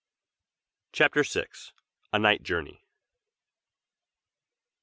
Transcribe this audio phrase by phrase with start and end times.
[0.93, 1.45] CHAPTER VI.
[2.11, 2.81] A NIGHT JOURNEY.